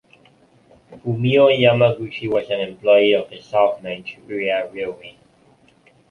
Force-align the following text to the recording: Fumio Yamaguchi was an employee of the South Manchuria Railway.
Fumio 0.99 1.53
Yamaguchi 1.55 2.27
was 2.27 2.49
an 2.49 2.59
employee 2.59 3.13
of 3.13 3.29
the 3.29 3.39
South 3.39 3.83
Manchuria 3.83 4.67
Railway. 4.73 5.19